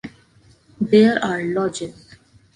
[0.81, 2.15] There are lodges.